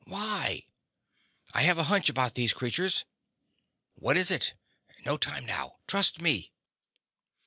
_"Why?" 0.11 0.63
"I 1.53 1.61
have 1.61 1.77
a 1.77 1.83
hunch 1.83 2.09
about 2.09 2.33
these 2.33 2.53
creatures." 2.55 3.05
"What 3.93 4.17
is 4.17 4.31
it?" 4.31 4.55
_"No 5.05 5.15
time 5.15 5.45
now. 5.45 5.75
Trust 5.85 6.19
me." 6.19 6.51